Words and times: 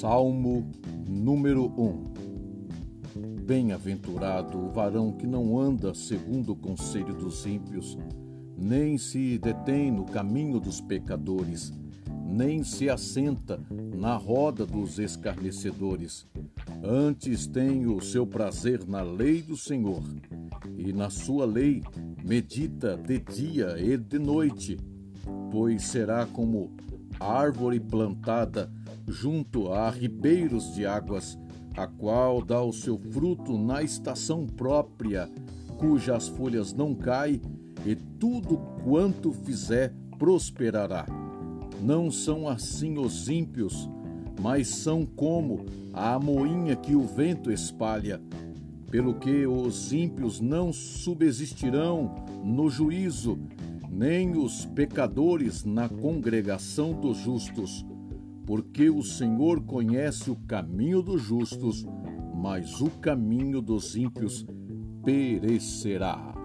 Salmo 0.00 0.70
número 1.08 1.72
1 1.74 3.46
Bem-aventurado 3.46 4.58
o 4.58 4.68
varão 4.68 5.10
que 5.10 5.26
não 5.26 5.58
anda 5.58 5.94
segundo 5.94 6.52
o 6.52 6.56
conselho 6.56 7.14
dos 7.14 7.46
ímpios, 7.46 7.96
nem 8.58 8.98
se 8.98 9.38
detém 9.38 9.90
no 9.90 10.04
caminho 10.04 10.60
dos 10.60 10.82
pecadores, 10.82 11.72
nem 12.26 12.62
se 12.62 12.90
assenta 12.90 13.58
na 13.96 14.16
roda 14.16 14.66
dos 14.66 14.98
escarnecedores. 14.98 16.26
Antes 16.84 17.46
tem 17.46 17.86
o 17.86 17.98
seu 18.02 18.26
prazer 18.26 18.86
na 18.86 19.00
lei 19.00 19.40
do 19.40 19.56
Senhor, 19.56 20.02
e 20.76 20.92
na 20.92 21.08
sua 21.08 21.46
lei 21.46 21.82
medita 22.22 22.98
de 22.98 23.18
dia 23.18 23.78
e 23.78 23.96
de 23.96 24.18
noite, 24.18 24.76
pois 25.50 25.84
será 25.84 26.26
como 26.26 26.70
árvore 27.18 27.80
plantada 27.80 28.70
junto 29.08 29.72
a 29.72 29.88
ribeiros 29.90 30.74
de 30.74 30.84
águas, 30.84 31.38
a 31.76 31.86
qual 31.86 32.42
dá 32.42 32.62
o 32.62 32.72
seu 32.72 32.98
fruto 32.98 33.56
na 33.58 33.82
estação 33.82 34.46
própria, 34.46 35.30
cujas 35.78 36.28
folhas 36.28 36.72
não 36.72 36.94
caem, 36.94 37.40
e 37.84 37.94
tudo 37.94 38.58
quanto 38.82 39.32
fizer 39.32 39.94
prosperará. 40.18 41.06
Não 41.80 42.10
são 42.10 42.48
assim 42.48 42.98
os 42.98 43.28
ímpios, 43.28 43.88
mas 44.40 44.68
são 44.68 45.04
como 45.04 45.66
a 45.92 46.18
moinha 46.18 46.74
que 46.74 46.96
o 46.96 47.02
vento 47.02 47.52
espalha. 47.52 48.20
Pelo 48.90 49.14
que 49.14 49.46
os 49.46 49.92
ímpios 49.92 50.40
não 50.40 50.72
subsistirão 50.72 52.14
no 52.42 52.70
juízo, 52.70 53.38
nem 53.90 54.36
os 54.36 54.64
pecadores 54.64 55.64
na 55.64 55.88
congregação 55.88 56.92
dos 56.92 57.18
justos 57.18 57.84
porque 58.46 58.88
o 58.88 59.02
Senhor 59.02 59.62
conhece 59.62 60.30
o 60.30 60.36
caminho 60.36 61.02
dos 61.02 61.20
justos, 61.22 61.84
mas 62.34 62.80
o 62.80 62.88
caminho 62.88 63.60
dos 63.60 63.96
ímpios 63.96 64.46
perecerá. 65.04 66.35